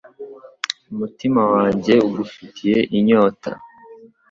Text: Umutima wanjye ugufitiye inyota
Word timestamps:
Umutima 0.91 1.41
wanjye 1.53 1.93
ugufitiye 2.07 2.79
inyota 2.97 3.51